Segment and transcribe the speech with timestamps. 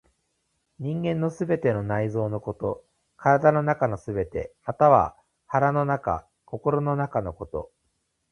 [0.79, 2.83] 人間の全ての内臓のこと、
[3.17, 7.71] 体の中すべて、または腹の中、心の中のこと。